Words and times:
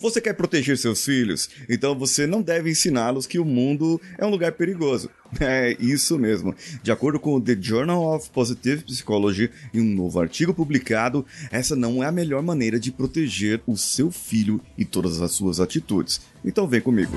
Você 0.00 0.18
quer 0.18 0.32
proteger 0.32 0.78
seus 0.78 1.04
filhos? 1.04 1.50
Então 1.68 1.94
você 1.94 2.26
não 2.26 2.40
deve 2.40 2.70
ensiná-los 2.70 3.26
que 3.26 3.38
o 3.38 3.44
mundo 3.44 4.00
é 4.16 4.24
um 4.24 4.30
lugar 4.30 4.52
perigoso. 4.52 5.10
É 5.38 5.76
isso 5.78 6.18
mesmo. 6.18 6.52
De 6.82 6.90
acordo 6.90 7.20
com 7.20 7.34
o 7.34 7.40
The 7.40 7.56
Journal 7.60 8.16
of 8.16 8.28
Positive 8.30 8.82
Psychology, 8.82 9.48
em 9.72 9.80
um 9.80 9.94
novo 9.94 10.18
artigo 10.18 10.52
publicado, 10.52 11.24
essa 11.52 11.76
não 11.76 12.02
é 12.02 12.06
a 12.08 12.12
melhor 12.12 12.42
maneira 12.42 12.80
de 12.80 12.90
proteger 12.90 13.60
o 13.64 13.76
seu 13.76 14.10
filho 14.10 14.60
e 14.76 14.84
todas 14.84 15.22
as 15.22 15.30
suas 15.30 15.60
atitudes. 15.60 16.20
Então 16.44 16.66
vem 16.66 16.80
comigo. 16.80 17.16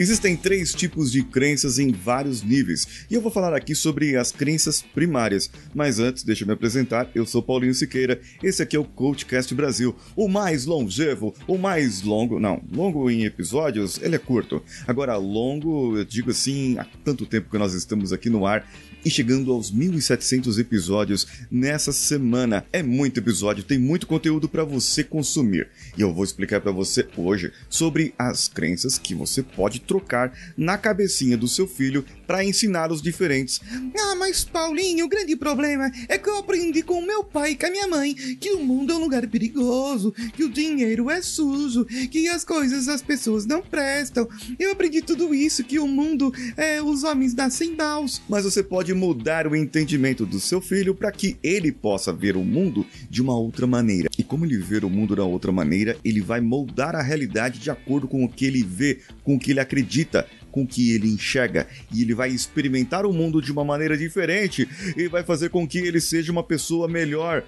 Existem 0.00 0.34
três 0.34 0.72
tipos 0.72 1.12
de 1.12 1.22
crenças 1.22 1.78
em 1.78 1.92
vários 1.92 2.42
níveis, 2.42 3.04
e 3.10 3.12
eu 3.12 3.20
vou 3.20 3.30
falar 3.30 3.52
aqui 3.52 3.74
sobre 3.74 4.16
as 4.16 4.32
crenças 4.32 4.80
primárias. 4.80 5.50
Mas 5.74 5.98
antes, 5.98 6.22
deixa 6.22 6.42
eu 6.42 6.46
me 6.46 6.54
apresentar, 6.54 7.10
eu 7.14 7.26
sou 7.26 7.42
Paulinho 7.42 7.74
Siqueira, 7.74 8.18
esse 8.42 8.62
aqui 8.62 8.74
é 8.74 8.80
o 8.80 8.84
Coachcast 8.84 9.54
Brasil, 9.54 9.94
o 10.16 10.26
mais 10.26 10.64
longevo, 10.64 11.34
o 11.46 11.58
mais 11.58 12.00
longo, 12.00 12.40
não, 12.40 12.62
longo 12.72 13.10
em 13.10 13.26
episódios, 13.26 14.00
ele 14.00 14.16
é 14.16 14.18
curto. 14.18 14.62
Agora, 14.86 15.18
longo, 15.18 15.98
eu 15.98 16.04
digo 16.06 16.30
assim, 16.30 16.78
há 16.78 16.86
tanto 17.04 17.26
tempo 17.26 17.50
que 17.50 17.58
nós 17.58 17.74
estamos 17.74 18.10
aqui 18.10 18.30
no 18.30 18.46
ar, 18.46 18.66
e 19.04 19.10
chegando 19.10 19.52
aos 19.52 19.72
1.700 19.72 20.58
episódios 20.58 21.26
nessa 21.50 21.92
semana. 21.92 22.64
É 22.72 22.82
muito 22.82 23.18
episódio, 23.18 23.64
tem 23.64 23.78
muito 23.78 24.06
conteúdo 24.06 24.48
para 24.48 24.64
você 24.64 25.02
consumir. 25.02 25.68
E 25.96 26.00
eu 26.00 26.12
vou 26.12 26.24
explicar 26.24 26.60
para 26.60 26.72
você 26.72 27.06
hoje 27.16 27.52
sobre 27.68 28.14
as 28.18 28.48
crenças 28.48 28.98
que 28.98 29.14
você 29.14 29.42
pode 29.42 29.80
trocar 29.80 30.32
na 30.56 30.76
cabecinha 30.76 31.36
do 31.36 31.48
seu 31.48 31.66
filho 31.66 32.04
para 32.26 32.44
ensinar 32.44 32.92
os 32.92 33.02
diferentes. 33.02 33.60
Ah, 33.98 34.14
mas 34.16 34.44
Paulinho, 34.44 35.06
o 35.06 35.08
grande 35.08 35.36
problema 35.36 35.90
é 36.08 36.18
que 36.18 36.28
eu 36.28 36.38
aprendi 36.38 36.82
com 36.82 37.00
meu 37.02 37.24
pai 37.24 37.52
e 37.52 37.56
com 37.56 37.66
a 37.66 37.70
minha 37.70 37.88
mãe 37.88 38.14
que 38.14 38.52
o 38.52 38.62
mundo 38.62 38.92
é 38.92 38.96
um 38.96 39.00
lugar 39.00 39.26
perigoso, 39.26 40.12
que 40.34 40.44
o 40.44 40.48
dinheiro 40.48 41.10
é 41.10 41.22
sujo, 41.22 41.84
que 41.84 42.28
as 42.28 42.44
coisas, 42.44 42.88
as 42.88 43.02
pessoas 43.02 43.46
não 43.46 43.62
prestam. 43.62 44.28
Eu 44.58 44.72
aprendi 44.72 45.02
tudo 45.02 45.34
isso, 45.34 45.64
que 45.64 45.78
o 45.78 45.88
mundo 45.88 46.32
é 46.56 46.82
os 46.82 47.04
homens 47.04 47.34
nascem 47.34 47.74
maus. 47.74 48.20
Mas 48.28 48.44
você 48.44 48.62
pode 48.62 48.89
pode 48.90 48.94
mudar 48.94 49.46
o 49.46 49.54
entendimento 49.54 50.26
do 50.26 50.40
seu 50.40 50.60
filho 50.60 50.94
para 50.94 51.12
que 51.12 51.36
ele 51.42 51.70
possa 51.70 52.12
ver 52.12 52.36
o 52.36 52.42
mundo 52.42 52.84
de 53.08 53.22
uma 53.22 53.36
outra 53.36 53.66
maneira. 53.66 54.08
E 54.18 54.22
como 54.22 54.44
ele 54.44 54.58
ver 54.58 54.84
o 54.84 54.90
mundo 54.90 55.14
da 55.14 55.24
outra 55.24 55.52
maneira, 55.52 55.96
ele 56.04 56.20
vai 56.20 56.40
moldar 56.40 56.96
a 56.96 57.02
realidade 57.02 57.58
de 57.58 57.70
acordo 57.70 58.08
com 58.08 58.24
o 58.24 58.28
que 58.28 58.44
ele 58.44 58.62
vê, 58.62 58.98
com 59.22 59.36
o 59.36 59.38
que 59.38 59.52
ele 59.52 59.60
acredita, 59.60 60.26
com 60.50 60.62
o 60.62 60.66
que 60.66 60.92
ele 60.92 61.08
enxerga. 61.08 61.66
E 61.92 62.02
ele 62.02 62.14
vai 62.14 62.30
experimentar 62.30 63.06
o 63.06 63.12
mundo 63.12 63.40
de 63.40 63.52
uma 63.52 63.64
maneira 63.64 63.96
diferente 63.96 64.68
e 64.96 65.06
vai 65.08 65.22
fazer 65.22 65.50
com 65.50 65.66
que 65.66 65.78
ele 65.78 66.00
seja 66.00 66.32
uma 66.32 66.42
pessoa 66.42 66.88
melhor, 66.88 67.44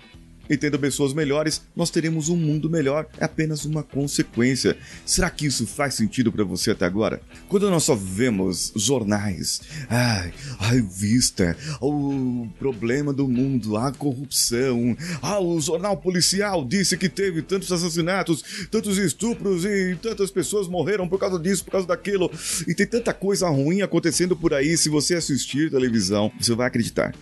e 0.52 0.56
tendo 0.58 0.78
pessoas 0.78 1.14
melhores, 1.14 1.62
nós 1.74 1.88
teremos 1.88 2.28
um 2.28 2.36
mundo 2.36 2.68
melhor. 2.68 3.06
É 3.18 3.24
apenas 3.24 3.64
uma 3.64 3.82
consequência. 3.82 4.76
Será 5.06 5.30
que 5.30 5.46
isso 5.46 5.66
faz 5.66 5.94
sentido 5.94 6.30
para 6.30 6.44
você 6.44 6.72
até 6.72 6.84
agora? 6.84 7.22
Quando 7.48 7.70
nós 7.70 7.84
só 7.84 7.94
vemos 7.94 8.70
jornais, 8.76 9.62
ai, 9.88 10.30
a 10.58 10.66
revista, 10.66 11.56
o 11.80 12.46
problema 12.58 13.14
do 13.14 13.26
mundo, 13.26 13.78
a 13.78 13.90
corrupção, 13.92 14.94
ah, 15.22 15.40
o 15.40 15.58
jornal 15.58 15.96
policial 15.96 16.62
disse 16.66 16.98
que 16.98 17.08
teve 17.08 17.40
tantos 17.40 17.72
assassinatos, 17.72 18.66
tantos 18.70 18.98
estupros 18.98 19.64
e 19.64 19.96
tantas 20.02 20.30
pessoas 20.30 20.68
morreram 20.68 21.08
por 21.08 21.18
causa 21.18 21.38
disso, 21.38 21.64
por 21.64 21.70
causa 21.70 21.86
daquilo, 21.86 22.30
e 22.68 22.74
tem 22.74 22.86
tanta 22.86 23.14
coisa 23.14 23.48
ruim 23.48 23.80
acontecendo 23.80 24.36
por 24.36 24.52
aí. 24.52 24.76
Se 24.76 24.90
você 24.90 25.14
assistir 25.14 25.70
televisão, 25.70 26.30
você 26.38 26.54
vai 26.54 26.66
acreditar. 26.66 27.14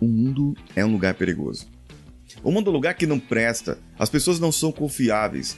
O 0.00 0.06
mundo 0.06 0.56
é 0.74 0.82
um 0.86 0.92
lugar 0.92 1.12
perigoso. 1.12 1.77
O 2.42 2.52
mundo 2.52 2.68
é 2.68 2.70
um 2.70 2.74
lugar 2.74 2.94
que 2.94 3.06
não 3.06 3.18
presta, 3.18 3.78
as 3.98 4.08
pessoas 4.08 4.38
não 4.38 4.52
são 4.52 4.70
confiáveis. 4.70 5.56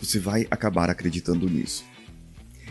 Você 0.00 0.18
vai 0.18 0.46
acabar 0.50 0.90
acreditando 0.90 1.48
nisso. 1.48 1.84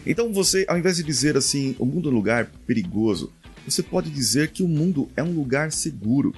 Então 0.06 0.32
você, 0.32 0.66
ao 0.70 0.78
invés 0.78 0.98
de 0.98 1.04
dizer 1.04 1.36
assim, 1.36 1.76
o 1.80 1.86
mundo 1.86 2.10
é 2.10 2.12
um 2.12 2.16
lugar 2.16 2.46
perigoso, 2.68 3.34
você 3.68 3.82
pode 3.82 4.12
dizer 4.12 4.52
que 4.52 4.62
o 4.62 4.68
mundo 4.68 5.10
é 5.16 5.24
um 5.24 5.32
lugar 5.32 5.72
seguro. 5.72 6.34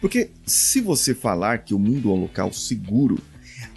Porque 0.00 0.30
se 0.44 0.80
você 0.80 1.14
falar 1.14 1.58
que 1.58 1.72
o 1.72 1.78
mundo 1.78 2.10
é 2.10 2.12
um 2.12 2.20
local 2.20 2.52
seguro, 2.52 3.18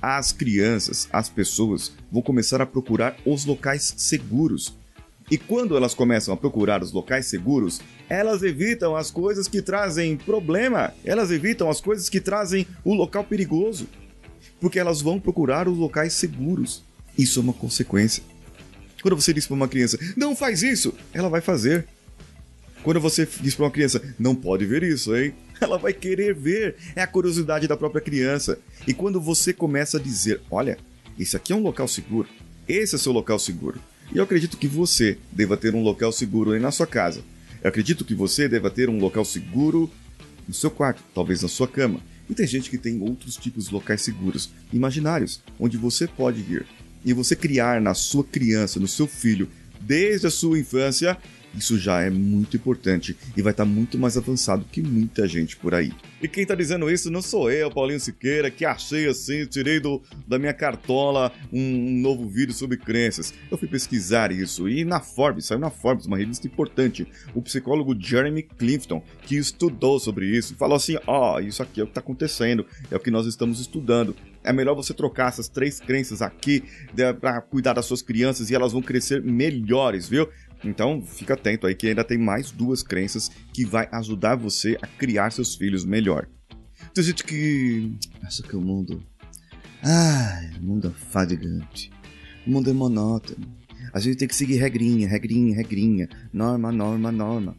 as 0.01 0.33
crianças, 0.33 1.07
as 1.11 1.29
pessoas 1.29 1.93
vão 2.11 2.21
começar 2.21 2.61
a 2.61 2.65
procurar 2.65 3.15
os 3.25 3.45
locais 3.45 3.93
seguros. 3.95 4.77
E 5.29 5.37
quando 5.37 5.77
elas 5.77 5.93
começam 5.93 6.33
a 6.33 6.37
procurar 6.37 6.81
os 6.81 6.91
locais 6.91 7.27
seguros, 7.27 7.79
elas 8.09 8.41
evitam 8.41 8.95
as 8.95 9.11
coisas 9.11 9.47
que 9.47 9.61
trazem 9.61 10.17
problema, 10.17 10.93
elas 11.05 11.29
evitam 11.29 11.69
as 11.69 11.79
coisas 11.79 12.09
que 12.09 12.19
trazem 12.19 12.65
o 12.83 12.93
local 12.93 13.23
perigoso, 13.23 13.87
porque 14.59 14.79
elas 14.79 15.01
vão 15.01 15.19
procurar 15.19 15.67
os 15.67 15.77
locais 15.77 16.13
seguros. 16.13 16.83
Isso 17.17 17.39
é 17.39 17.43
uma 17.43 17.53
consequência. 17.53 18.23
Quando 19.01 19.15
você 19.15 19.31
diz 19.31 19.45
para 19.45 19.55
uma 19.55 19.67
criança, 19.67 19.99
não 20.17 20.35
faz 20.35 20.63
isso, 20.63 20.93
ela 21.13 21.29
vai 21.29 21.41
fazer. 21.41 21.87
Quando 22.83 22.99
você 22.99 23.27
diz 23.41 23.55
para 23.55 23.65
uma 23.65 23.71
criança, 23.71 24.01
não 24.17 24.33
pode 24.33 24.65
ver 24.65 24.83
isso, 24.83 25.15
hein? 25.15 25.33
Ela 25.59 25.77
vai 25.77 25.91
querer 25.91 26.33
ver. 26.33 26.77
É 26.95 27.01
a 27.01 27.07
curiosidade 27.07 27.67
da 27.67 27.75
própria 27.75 28.01
criança. 28.01 28.57
E 28.87 28.93
quando 28.93 29.19
você 29.19 29.51
começa 29.51 29.97
a 29.97 30.01
dizer, 30.01 30.39
olha, 30.49 30.77
esse 31.19 31.35
aqui 31.35 31.51
é 31.51 31.55
um 31.55 31.61
local 31.61 31.89
seguro, 31.89 32.29
esse 32.65 32.95
é 32.95 32.97
seu 32.97 33.11
local 33.11 33.37
seguro. 33.37 33.77
E 34.11 34.17
eu 34.17 34.23
acredito 34.23 34.57
que 34.57 34.67
você 34.67 35.17
deva 35.31 35.55
ter 35.55 35.75
um 35.75 35.83
local 35.83 36.11
seguro 36.11 36.51
aí 36.51 36.59
na 36.59 36.71
sua 36.71 36.87
casa. 36.87 37.21
Eu 37.61 37.69
acredito 37.69 38.03
que 38.03 38.15
você 38.15 38.47
deva 38.47 38.69
ter 38.69 38.89
um 38.89 38.99
local 38.99 39.23
seguro 39.23 39.89
no 40.47 40.53
seu 40.53 40.71
quarto, 40.71 41.03
talvez 41.13 41.41
na 41.41 41.47
sua 41.47 41.67
cama. 41.67 41.99
E 42.29 42.33
tem 42.33 42.47
gente 42.47 42.69
que 42.69 42.77
tem 42.77 43.01
outros 43.01 43.35
tipos 43.35 43.67
de 43.67 43.73
locais 43.73 44.01
seguros, 44.01 44.49
imaginários, 44.73 45.41
onde 45.59 45.77
você 45.77 46.07
pode 46.07 46.41
ir. 46.41 46.65
E 47.05 47.13
você 47.13 47.35
criar 47.35 47.79
na 47.81 47.93
sua 47.93 48.23
criança, 48.23 48.79
no 48.79 48.87
seu 48.87 49.07
filho, 49.07 49.47
desde 49.79 50.27
a 50.27 50.31
sua 50.31 50.59
infância, 50.59 51.17
isso 51.55 51.77
já 51.77 52.01
é 52.01 52.09
muito 52.09 52.57
importante 52.57 53.15
e 53.35 53.41
vai 53.41 53.51
estar 53.51 53.65
tá 53.65 53.69
muito 53.69 53.97
mais 53.97 54.17
avançado 54.17 54.65
que 54.71 54.81
muita 54.81 55.27
gente 55.27 55.57
por 55.57 55.73
aí. 55.73 55.91
E 56.21 56.27
quem 56.27 56.43
está 56.43 56.55
dizendo 56.55 56.89
isso 56.91 57.09
não 57.09 57.21
sou 57.21 57.49
eu, 57.51 57.71
Paulinho 57.71 57.99
Siqueira, 57.99 58.51
que 58.51 58.65
achei 58.65 59.07
assim, 59.07 59.45
tirei 59.45 59.79
do, 59.79 60.01
da 60.27 60.37
minha 60.37 60.53
cartola 60.53 61.31
um, 61.51 61.59
um, 61.59 62.01
novo 62.01 62.27
vídeo 62.27 62.53
sobre 62.53 62.77
crenças. 62.77 63.33
Eu 63.49 63.57
fui 63.57 63.67
pesquisar 63.67 64.31
isso 64.31 64.67
e 64.67 64.83
na 64.83 64.99
Forbes, 64.99 65.45
saiu 65.45 65.59
na 65.59 65.69
Forbes, 65.69 66.05
uma 66.05 66.17
revista 66.17 66.45
importante, 66.45 67.07
o 67.33 67.41
psicólogo 67.41 67.95
Jeremy 67.99 68.43
Clifton, 68.43 69.01
que 69.23 69.37
estudou 69.37 69.99
sobre 69.99 70.25
isso, 70.25 70.55
falou 70.55 70.75
assim: 70.75 70.97
ó, 71.07 71.35
oh, 71.35 71.39
isso 71.39 71.63
aqui 71.63 71.79
é 71.79 71.83
o 71.83 71.87
que 71.87 71.91
está 71.91 72.01
acontecendo, 72.01 72.65
é 72.91 72.95
o 72.95 72.99
que 72.99 73.11
nós 73.11 73.25
estamos 73.25 73.59
estudando. 73.59 74.15
É 74.43 74.53
melhor 74.53 74.73
você 74.73 74.93
trocar 74.93 75.29
essas 75.29 75.49
três 75.49 75.79
crenças 75.79 76.21
aqui 76.21 76.63
para 77.19 77.41
cuidar 77.41 77.73
das 77.73 77.85
suas 77.85 78.01
crianças 78.01 78.49
e 78.49 78.55
elas 78.55 78.71
vão 78.71 78.81
crescer 78.81 79.21
melhores, 79.21 80.07
viu? 80.07 80.29
Então, 80.63 81.01
fica 81.01 81.33
atento 81.33 81.65
aí 81.65 81.75
que 81.75 81.87
ainda 81.87 82.03
tem 82.03 82.17
mais 82.17 82.51
duas 82.51 82.83
crenças 82.83 83.29
que 83.53 83.65
vai 83.65 83.87
ajudar 83.91 84.35
você 84.35 84.77
a 84.81 84.87
criar 84.87 85.31
seus 85.31 85.55
filhos 85.55 85.85
melhor. 85.85 86.27
Tem 86.93 87.03
gente 87.03 87.23
que 87.23 87.93
acha 88.23 88.43
que 88.43 88.55
o 88.55 88.61
mundo. 88.61 89.03
Ai, 89.83 90.51
o 90.59 90.63
mundo 90.63 90.87
é 90.87 91.11
fadigante. 91.11 91.91
O 92.45 92.51
mundo 92.51 92.69
é 92.69 92.73
monótono. 92.73 93.47
A 93.93 93.99
gente 93.99 94.17
tem 94.17 94.27
que 94.27 94.35
seguir 94.35 94.57
regrinha, 94.57 95.07
regrinha, 95.07 95.55
regrinha. 95.55 96.09
Norma, 96.31 96.71
norma, 96.71 97.11
norma. 97.11 97.55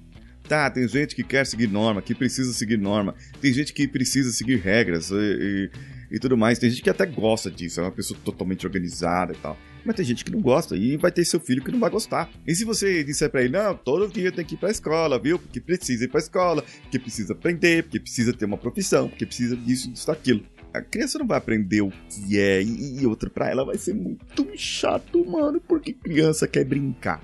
Tá, 0.47 0.69
tem 0.69 0.87
gente 0.89 1.15
que 1.15 1.23
quer 1.23 1.47
seguir 1.47 1.69
norma, 1.69 2.03
que 2.03 2.15
precisa 2.15 2.53
seguir 2.53 2.77
norma. 2.77 3.15
Tem 3.41 3.53
gente 3.53 3.73
que 3.73 3.87
precisa 3.87 4.33
seguir 4.33 4.57
regras 4.57 5.11
e, 5.11 5.15
e, 5.15 6.17
e 6.17 6.19
tudo 6.19 6.37
mais. 6.37 6.59
Tem 6.59 6.69
gente 6.69 6.83
que 6.83 6.91
até 6.91 7.07
gosta 7.07 7.51
disso, 7.51 7.81
é 7.81 7.85
uma 7.85 7.93
pessoa 7.93 8.19
totalmente 8.25 8.67
organizada 8.67 9.33
e 9.33 9.37
tal. 9.37 9.57
Mas 9.85 9.97
tem 9.97 10.05
gente 10.05 10.25
que 10.25 10.33
não 10.33 10.41
gosta 10.41 10.77
e 10.77 10.97
vai 10.97 11.11
ter 11.11 11.25
seu 11.25 11.41
filho 11.41 11.63
que 11.63 11.73
não 11.73 11.81
vai 11.81 11.91
gostar. 11.91 12.31
E 12.47 12.55
se 12.55 12.65
você 12.65 13.03
disser 13.05 13.31
para 13.31 13.43
ele, 13.43 13.53
não, 13.53 13.75
todo 13.75 14.09
dia 14.09 14.31
tem 14.31 14.45
que 14.45 14.55
ir 14.55 14.59
pra 14.59 14.71
escola, 14.71 15.19
viu? 15.19 15.39
Porque 15.39 15.61
precisa 15.61 16.05
ir 16.05 16.09
pra 16.09 16.21
escola, 16.21 16.65
porque 16.83 16.99
precisa 16.99 17.33
aprender, 17.33 17.85
porque 17.85 18.01
precisa 18.01 18.33
ter 18.33 18.45
uma 18.45 18.59
profissão, 18.59 19.09
porque 19.09 19.27
precisa 19.27 19.57
disso, 19.57 19.91
disso, 19.91 20.07
daquilo. 20.07 20.43
A 20.73 20.81
criança 20.81 21.19
não 21.19 21.27
vai 21.27 21.39
aprender 21.39 21.81
o 21.81 21.91
que 22.09 22.39
é 22.39 22.63
e, 22.63 23.01
e 23.01 23.07
outra 23.07 23.29
pra 23.29 23.51
ela 23.51 23.65
vai 23.65 23.77
ser 23.77 23.95
muito 23.95 24.47
chato, 24.57 25.25
mano, 25.29 25.61
porque 25.61 25.93
criança 25.93 26.47
quer 26.47 26.65
brincar. 26.65 27.21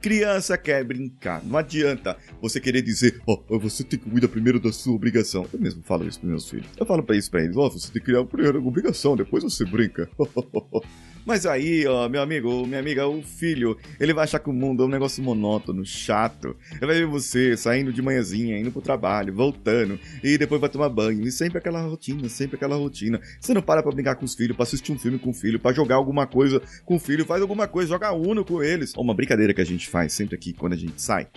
Criança 0.00 0.56
quer 0.56 0.82
brincar. 0.82 1.44
Não 1.44 1.58
adianta 1.58 2.16
você 2.40 2.58
querer 2.58 2.82
dizer, 2.82 3.20
ó, 3.26 3.38
oh, 3.48 3.58
você 3.58 3.84
tem 3.84 3.98
que 3.98 4.08
cuidar 4.08 4.28
primeiro 4.28 4.58
da 4.58 4.72
sua 4.72 4.94
obrigação. 4.94 5.46
Eu 5.52 5.60
mesmo 5.60 5.82
falo 5.82 6.06
isso 6.08 6.18
pros 6.18 6.30
meus 6.30 6.48
filhos. 6.48 6.66
Eu 6.78 6.86
falo 6.86 7.02
pra 7.02 7.16
isso 7.16 7.30
pra 7.30 7.42
eles, 7.42 7.56
ó, 7.56 7.66
oh, 7.66 7.70
você 7.70 7.92
tem 7.92 8.00
que 8.00 8.06
criar 8.06 8.24
primeiro 8.24 8.58
a 8.58 8.62
obrigação, 8.62 9.14
depois 9.14 9.44
você 9.44 9.64
brinca. 9.64 10.08
Mas 11.24 11.44
aí, 11.44 11.86
ó, 11.86 12.08
meu 12.08 12.22
amigo, 12.22 12.66
minha 12.66 12.80
amiga, 12.80 13.06
o 13.06 13.22
filho, 13.22 13.76
ele 13.98 14.14
vai 14.14 14.24
achar 14.24 14.38
que 14.38 14.48
o 14.48 14.52
mundo 14.52 14.82
é 14.82 14.86
um 14.86 14.88
negócio 14.88 15.22
monótono, 15.22 15.84
chato. 15.84 16.56
Ele 16.72 16.86
vai 16.86 16.96
ver 16.96 17.06
você 17.06 17.56
saindo 17.56 17.92
de 17.92 18.00
manhãzinha, 18.00 18.58
indo 18.58 18.72
pro 18.72 18.80
trabalho, 18.80 19.34
voltando, 19.34 20.00
e 20.24 20.38
depois 20.38 20.60
vai 20.60 20.70
tomar 20.70 20.88
banho. 20.88 21.22
E 21.26 21.30
sempre 21.30 21.58
aquela 21.58 21.82
rotina, 21.82 22.28
sempre 22.28 22.56
aquela 22.56 22.76
rotina. 22.76 23.20
Você 23.38 23.52
não 23.52 23.60
para 23.60 23.82
pra 23.82 23.92
brincar 23.92 24.14
com 24.14 24.24
os 24.24 24.34
filhos, 24.34 24.56
pra 24.56 24.62
assistir 24.62 24.92
um 24.92 24.98
filme 24.98 25.18
com 25.18 25.30
o 25.30 25.34
filho, 25.34 25.60
pra 25.60 25.72
jogar 25.72 25.96
alguma 25.96 26.26
coisa 26.26 26.60
com 26.86 26.96
o 26.96 26.98
filho, 26.98 27.26
faz 27.26 27.42
alguma 27.42 27.68
coisa, 27.68 27.90
joga 27.90 28.12
Uno 28.12 28.44
com 28.44 28.62
eles. 28.62 28.94
Uma 28.96 29.14
brincadeira 29.14 29.52
que 29.52 29.60
a 29.60 29.66
gente 29.66 29.88
faz 29.90 30.12
sempre 30.12 30.36
aqui 30.36 30.52
quando 30.52 30.72
a 30.72 30.76
gente 30.76 31.00
sai 31.00 31.28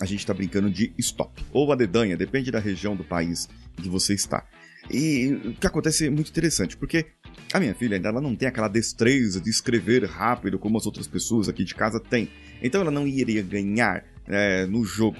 a 0.00 0.06
gente 0.06 0.20
está 0.20 0.32
brincando 0.32 0.70
de 0.70 0.92
stop. 0.98 1.44
Ou 1.52 1.70
a 1.70 1.76
dedanha, 1.76 2.16
depende 2.16 2.50
da 2.50 2.58
região 2.58 2.96
do 2.96 3.04
país 3.04 3.46
que 3.76 3.88
você 3.88 4.14
está. 4.14 4.44
E 4.90 5.38
o 5.44 5.52
que 5.52 5.66
acontece 5.66 6.06
é 6.06 6.10
muito 6.10 6.30
interessante, 6.30 6.76
porque 6.76 7.06
a 7.52 7.60
minha 7.60 7.74
filha 7.74 7.96
ainda 7.96 8.08
ela 8.08 8.20
não 8.20 8.34
tem 8.34 8.48
aquela 8.48 8.66
destreza 8.66 9.40
de 9.40 9.50
escrever 9.50 10.04
rápido 10.06 10.58
como 10.58 10.78
as 10.78 10.86
outras 10.86 11.06
pessoas 11.06 11.48
aqui 11.50 11.64
de 11.64 11.74
casa 11.74 12.00
têm. 12.00 12.30
Então 12.62 12.80
ela 12.80 12.90
não 12.90 13.06
iria 13.06 13.42
ganhar 13.42 14.04
é, 14.26 14.64
no 14.66 14.82
jogo. 14.84 15.18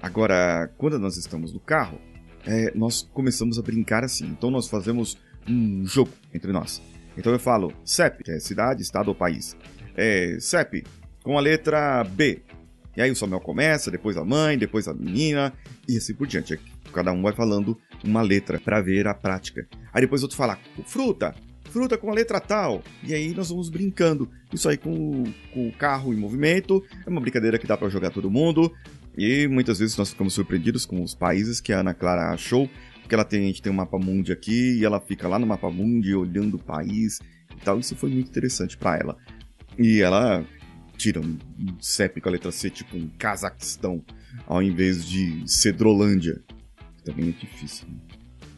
Agora, 0.00 0.70
quando 0.76 0.98
nós 0.98 1.16
estamos 1.16 1.52
no 1.52 1.58
carro, 1.58 1.98
é, 2.46 2.70
nós 2.76 3.02
começamos 3.14 3.58
a 3.58 3.62
brincar 3.62 4.04
assim. 4.04 4.26
Então 4.26 4.50
nós 4.50 4.68
fazemos 4.68 5.18
um 5.48 5.86
jogo 5.86 6.12
entre 6.34 6.52
nós. 6.52 6.82
Então 7.16 7.32
eu 7.32 7.38
falo 7.38 7.72
CEP, 7.82 8.22
que 8.22 8.30
é 8.30 8.38
cidade, 8.38 8.82
estado 8.82 9.08
ou 9.08 9.14
país. 9.14 9.56
É, 9.96 10.36
CEP, 10.38 10.84
com 11.28 11.36
a 11.36 11.42
letra 11.42 12.02
B. 12.04 12.40
E 12.96 13.02
aí 13.02 13.10
o 13.10 13.14
Samuel 13.14 13.42
começa, 13.42 13.90
depois 13.90 14.16
a 14.16 14.24
mãe, 14.24 14.56
depois 14.56 14.88
a 14.88 14.94
menina, 14.94 15.52
e 15.86 15.98
assim 15.98 16.14
por 16.14 16.26
diante. 16.26 16.58
Cada 16.90 17.12
um 17.12 17.20
vai 17.20 17.34
falando 17.34 17.76
uma 18.02 18.22
letra 18.22 18.58
para 18.58 18.80
ver 18.80 19.06
a 19.06 19.12
prática. 19.12 19.68
Aí 19.92 20.00
depois 20.00 20.22
outro 20.22 20.38
fala 20.38 20.58
fruta, 20.86 21.34
fruta 21.64 21.98
com 21.98 22.10
a 22.10 22.14
letra 22.14 22.40
tal. 22.40 22.82
E 23.04 23.12
aí 23.12 23.34
nós 23.34 23.50
vamos 23.50 23.68
brincando. 23.68 24.26
Isso 24.50 24.70
aí 24.70 24.78
com, 24.78 25.24
com 25.52 25.68
o 25.68 25.72
carro 25.72 26.14
em 26.14 26.16
movimento. 26.16 26.82
É 27.06 27.10
uma 27.10 27.20
brincadeira 27.20 27.58
que 27.58 27.66
dá 27.66 27.76
para 27.76 27.90
jogar 27.90 28.08
todo 28.08 28.30
mundo. 28.30 28.72
E 29.14 29.46
muitas 29.48 29.80
vezes 29.80 29.98
nós 29.98 30.08
ficamos 30.08 30.32
surpreendidos 30.32 30.86
com 30.86 31.02
os 31.02 31.14
países 31.14 31.60
que 31.60 31.74
a 31.74 31.80
Ana 31.80 31.92
Clara 31.92 32.32
achou. 32.32 32.70
Porque 33.02 33.14
ela 33.14 33.24
tem, 33.24 33.42
a 33.42 33.46
gente 33.48 33.60
tem 33.60 33.70
um 33.70 33.76
mapa 33.76 33.98
mundi 33.98 34.32
aqui 34.32 34.78
e 34.78 34.84
ela 34.86 34.98
fica 34.98 35.28
lá 35.28 35.38
no 35.38 35.46
mapa 35.46 35.68
mundi 35.70 36.14
olhando 36.14 36.54
o 36.54 36.58
país 36.58 37.20
e 37.54 37.60
tal. 37.62 37.78
Isso 37.78 37.94
foi 37.94 38.08
muito 38.08 38.30
interessante 38.30 38.78
para 38.78 38.96
ela. 38.96 39.18
E 39.78 40.00
ela 40.00 40.42
tira 40.98 41.20
um 41.20 41.38
CEP 41.80 42.20
com 42.20 42.28
a 42.28 42.32
letra 42.32 42.52
C, 42.52 42.68
tipo 42.68 42.96
um 42.96 43.08
Cazaquistão, 43.18 44.04
ao 44.46 44.62
invés 44.62 45.06
de 45.06 45.42
Cedrolândia. 45.46 46.42
Também 47.04 47.30
é 47.30 47.32
difícil. 47.32 47.88
Né? 47.88 47.96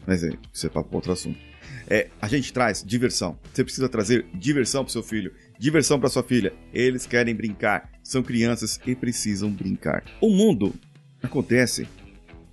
Mas 0.05 0.23
é, 0.23 0.31
isso 0.51 0.65
é 0.65 0.69
para 0.69 0.83
outro 0.91 1.11
assunto. 1.11 1.39
É, 1.87 2.09
a 2.21 2.27
gente 2.27 2.51
traz 2.51 2.83
diversão. 2.83 3.39
Você 3.53 3.63
precisa 3.63 3.87
trazer 3.87 4.25
diversão 4.33 4.83
pro 4.83 4.91
seu 4.91 5.03
filho, 5.03 5.33
diversão 5.59 5.99
para 5.99 6.09
sua 6.09 6.23
filha. 6.23 6.51
Eles 6.73 7.05
querem 7.05 7.35
brincar, 7.35 7.89
são 8.03 8.23
crianças 8.23 8.79
e 8.85 8.95
precisam 8.95 9.51
brincar. 9.51 10.03
O 10.19 10.29
mundo 10.29 10.73
acontece, 11.21 11.87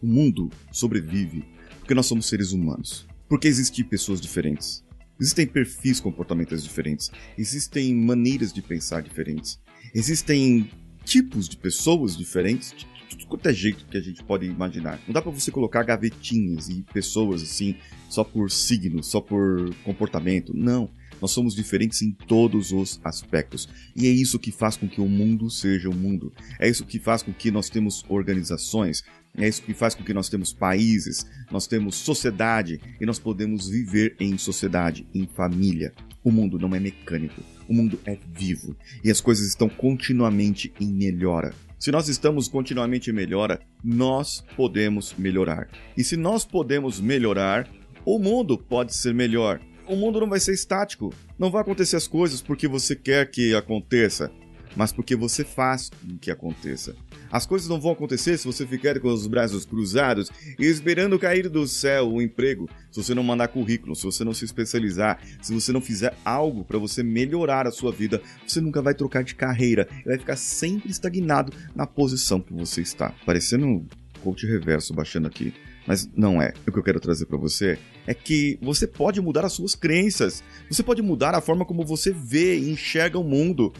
o 0.02 0.06
mundo 0.06 0.50
sobrevive 0.70 1.44
porque 1.88 1.94
nós 1.94 2.04
somos 2.04 2.26
seres 2.26 2.52
humanos. 2.52 3.06
Porque 3.30 3.48
existem 3.48 3.82
pessoas 3.82 4.20
diferentes. 4.20 4.84
Existem 5.18 5.46
perfis 5.46 6.00
comportamentais 6.00 6.62
diferentes. 6.62 7.10
Existem 7.38 7.94
maneiras 7.94 8.52
de 8.52 8.60
pensar 8.60 9.02
diferentes. 9.02 9.58
Existem 9.94 10.70
tipos 11.04 11.48
de 11.48 11.56
pessoas 11.56 12.16
diferentes, 12.16 12.74
de 13.16 13.26
quanto 13.26 13.48
é 13.48 13.54
jeito 13.54 13.86
que 13.86 13.96
a 13.96 14.00
gente 14.00 14.22
pode 14.22 14.46
imaginar. 14.46 15.00
Não 15.06 15.14
dá 15.14 15.22
para 15.22 15.30
você 15.30 15.50
colocar 15.50 15.82
gavetinhas 15.82 16.68
e 16.68 16.84
pessoas 16.92 17.42
assim 17.42 17.76
só 18.08 18.22
por 18.22 18.50
signo, 18.50 19.02
só 19.02 19.20
por 19.20 19.74
comportamento. 19.84 20.52
Não. 20.54 20.90
Nós 21.20 21.32
somos 21.32 21.54
diferentes 21.54 22.02
em 22.02 22.12
todos 22.12 22.70
os 22.70 23.00
aspectos. 23.02 23.68
E 23.96 24.06
é 24.06 24.10
isso 24.10 24.38
que 24.38 24.52
faz 24.52 24.76
com 24.76 24.88
que 24.88 25.00
o 25.00 25.08
mundo 25.08 25.50
seja 25.50 25.88
o 25.88 25.94
mundo. 25.94 26.32
É 26.60 26.68
isso 26.68 26.84
que 26.84 26.98
faz 26.98 27.22
com 27.22 27.32
que 27.32 27.50
nós 27.50 27.68
temos 27.68 28.04
organizações. 28.08 29.02
É 29.36 29.48
isso 29.48 29.62
que 29.62 29.74
faz 29.74 29.94
com 29.94 30.02
que 30.02 30.14
nós 30.14 30.28
temos 30.28 30.52
países, 30.52 31.26
nós 31.50 31.66
temos 31.66 31.96
sociedade 31.96 32.80
e 33.00 33.06
nós 33.06 33.18
podemos 33.18 33.68
viver 33.68 34.16
em 34.18 34.36
sociedade, 34.38 35.06
em 35.14 35.26
família. 35.26 35.92
O 36.24 36.32
mundo 36.32 36.58
não 36.58 36.74
é 36.74 36.80
mecânico, 36.80 37.40
o 37.68 37.74
mundo 37.74 37.98
é 38.04 38.16
vivo 38.32 38.74
e 39.04 39.10
as 39.10 39.20
coisas 39.20 39.46
estão 39.46 39.68
continuamente 39.68 40.72
em 40.80 40.88
melhora. 40.88 41.52
Se 41.78 41.92
nós 41.92 42.08
estamos 42.08 42.48
continuamente 42.48 43.10
em 43.10 43.12
melhora, 43.12 43.60
nós 43.84 44.44
podemos 44.56 45.14
melhorar. 45.16 45.68
E 45.96 46.02
se 46.02 46.16
nós 46.16 46.44
podemos 46.44 47.00
melhorar, 47.00 47.68
o 48.04 48.18
mundo 48.18 48.58
pode 48.58 48.96
ser 48.96 49.14
melhor 49.14 49.60
o 49.88 49.96
mundo 49.96 50.20
não 50.20 50.28
vai 50.28 50.38
ser 50.38 50.52
estático. 50.52 51.12
Não 51.38 51.50
vai 51.50 51.62
acontecer 51.62 51.96
as 51.96 52.06
coisas 52.06 52.42
porque 52.42 52.68
você 52.68 52.94
quer 52.94 53.30
que 53.30 53.54
aconteça, 53.54 54.30
mas 54.78 54.92
porque 54.92 55.16
você 55.16 55.42
faz 55.42 55.90
que 56.20 56.30
aconteça. 56.30 56.94
As 57.32 57.44
coisas 57.44 57.68
não 57.68 57.80
vão 57.80 57.90
acontecer 57.90 58.38
se 58.38 58.46
você 58.46 58.64
ficar 58.64 59.00
com 59.00 59.08
os 59.08 59.26
braços 59.26 59.66
cruzados 59.66 60.30
e 60.56 60.64
esperando 60.64 61.18
cair 61.18 61.48
do 61.48 61.66
céu 61.66 62.08
o 62.08 62.22
emprego, 62.22 62.70
se 62.88 63.02
você 63.02 63.12
não 63.12 63.24
mandar 63.24 63.48
currículo, 63.48 63.96
se 63.96 64.04
você 64.04 64.22
não 64.22 64.32
se 64.32 64.44
especializar, 64.44 65.20
se 65.42 65.52
você 65.52 65.72
não 65.72 65.80
fizer 65.80 66.16
algo 66.24 66.64
para 66.64 66.78
você 66.78 67.02
melhorar 67.02 67.66
a 67.66 67.72
sua 67.72 67.90
vida, 67.90 68.22
você 68.46 68.60
nunca 68.60 68.80
vai 68.80 68.94
trocar 68.94 69.24
de 69.24 69.34
carreira 69.34 69.88
vai 70.06 70.16
ficar 70.16 70.36
sempre 70.36 70.90
estagnado 70.90 71.52
na 71.74 71.84
posição 71.84 72.40
que 72.40 72.52
você 72.52 72.80
está. 72.80 73.12
Parecendo 73.26 73.66
um 73.66 73.84
coach 74.22 74.46
reverso 74.46 74.94
baixando 74.94 75.26
aqui 75.26 75.52
mas 75.88 76.06
não 76.14 76.40
é. 76.42 76.52
O 76.66 76.70
que 76.70 76.78
eu 76.78 76.82
quero 76.82 77.00
trazer 77.00 77.24
para 77.24 77.38
você 77.38 77.78
é 78.06 78.12
que 78.12 78.58
você 78.60 78.86
pode 78.86 79.22
mudar 79.22 79.46
as 79.46 79.54
suas 79.54 79.74
crenças, 79.74 80.44
você 80.70 80.82
pode 80.82 81.00
mudar 81.00 81.34
a 81.34 81.40
forma 81.40 81.64
como 81.64 81.82
você 81.82 82.12
vê 82.12 82.58
e 82.58 82.70
enxerga 82.70 83.18
o 83.18 83.24
mundo 83.24 83.72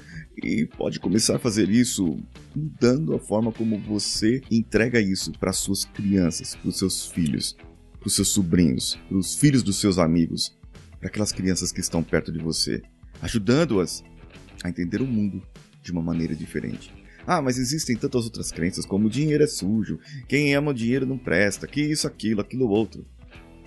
e 0.43 0.65
pode 0.65 0.99
começar 0.99 1.37
a 1.37 1.39
fazer 1.39 1.69
isso 1.69 2.19
mudando 2.57 3.15
a 3.15 3.19
forma 3.19 3.53
como 3.53 3.79
você 3.79 4.41
entrega 4.51 4.99
isso 4.99 5.33
para 5.39 5.53
suas 5.53 5.85
crianças, 5.85 6.55
para 6.55 6.71
os 6.71 6.79
seus 6.79 7.09
filhos, 7.09 7.55
para 8.01 8.07
os 8.07 8.15
seus 8.15 8.31
sobrinhos, 8.31 8.99
para 9.07 9.19
os 9.19 9.35
filhos 9.35 9.63
dos 9.63 9.77
seus 9.77 9.99
amigos, 9.99 10.57
para 10.99 11.09
aquelas 11.09 11.31
crianças 11.31 11.71
que 11.71 11.81
estão 11.81 12.03
perto 12.03 12.33
de 12.33 12.39
você, 12.39 12.81
ajudando-as 13.21 14.03
a 14.65 14.71
entender 14.71 15.03
o 15.03 15.07
mundo 15.07 15.43
de 15.83 15.93
uma 15.93 16.01
maneira 16.01 16.35
diferente. 16.35 16.91
Ah, 17.31 17.43
mas 17.43 17.59
existem 17.59 17.95
tantas 17.95 18.25
outras 18.25 18.51
crenças 18.51 18.87
como 18.87 19.07
o 19.07 19.11
dinheiro 19.11 19.45
é 19.45 19.47
sujo, 19.47 20.01
quem 20.27 20.55
ama 20.55 20.71
o 20.71 20.75
dinheiro 20.75 21.05
não 21.05 21.19
presta, 21.19 21.67
que 21.67 21.79
isso, 21.79 22.07
aquilo, 22.07 22.41
aquilo 22.41 22.71
outro. 22.71 23.05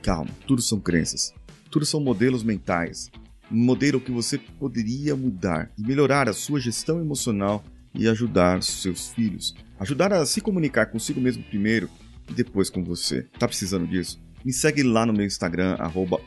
Calma, 0.02 0.31
tudo 0.48 0.63
são 0.63 0.80
crenças. 0.80 1.31
Tudo 1.69 1.86
são 1.86 2.02
modelos 2.02 2.42
mentais. 2.42 3.12
Um 3.52 3.63
modelo 3.63 4.02
que 4.02 4.10
você 4.10 4.40
poderia 4.40 5.16
mudar 5.16 5.72
e 5.78 5.84
melhorar 5.84 6.28
a 6.28 6.34
sua 6.34 6.60
gestão 6.60 7.00
emocional 7.00 7.63
e 7.94 8.08
ajudar 8.08 8.63
seus 8.63 9.10
filhos. 9.10 9.54
Ajudar 9.80 10.12
a 10.12 10.25
se 10.25 10.42
comunicar 10.42 10.88
consigo 10.88 11.22
mesmo 11.22 11.44
primeiro 11.44 11.88
e 12.28 12.34
depois 12.34 12.68
com 12.68 12.84
você. 12.84 13.28
Tá 13.38 13.48
precisando 13.48 13.86
disso? 13.86 14.19
Me 14.44 14.52
segue 14.52 14.81
lá 14.81 15.06
no 15.06 15.14
meu 15.14 15.28
Instagram, 15.28 15.75
arroba 15.75 16.19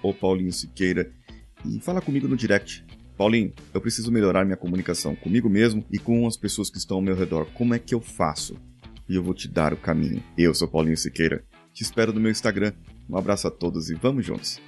e 1.65 1.81
fala 1.81 2.01
comigo 2.01 2.29
no 2.29 2.37
direct. 2.37 2.85
Paulinho, 3.17 3.53
eu 3.73 3.81
preciso 3.81 4.11
melhorar 4.11 4.45
minha 4.45 4.57
comunicação 4.57 5.15
comigo 5.15 5.49
mesmo 5.49 5.85
e 5.91 5.99
com 5.99 6.27
as 6.27 6.37
pessoas 6.37 6.69
que 6.69 6.79
estão 6.79 6.97
ao 6.97 7.03
meu 7.03 7.15
redor. 7.15 7.47
Como 7.55 7.75
é 7.75 7.79
que 7.79 7.95
eu 7.95 8.01
faço? 8.01 8.57
E 9.09 9.15
eu 9.15 9.23
vou 9.23 9.35
te 9.35 9.47
dar 9.47 9.73
o 9.73 9.77
caminho. 9.77 10.23
Eu 10.37 10.55
sou 10.55 10.67
Paulinho 10.67 10.97
Siqueira. 10.97 11.45
Te 11.73 11.83
espero 11.83 12.13
no 12.13 12.21
meu 12.21 12.31
Instagram. 12.31 12.73
Um 13.09 13.17
abraço 13.17 13.47
a 13.47 13.51
todos 13.51 13.91
e 13.91 13.95
vamos 13.95 14.25
juntos. 14.25 14.61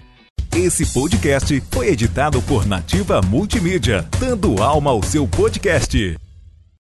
Esse 0.54 0.86
podcast 0.92 1.60
foi 1.70 1.88
editado 1.88 2.40
por 2.42 2.66
Nativa 2.66 3.20
Multimídia, 3.20 4.08
dando 4.18 4.62
alma 4.62 4.90
ao 4.90 5.02
seu 5.02 5.26
podcast. 5.26 6.25